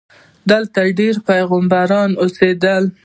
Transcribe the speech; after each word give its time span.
دلته 0.51 0.81
ډېر 0.99 1.15
پیغمبران 1.29 2.09
اوسېدلي 2.21 2.79
دي. 2.91 2.97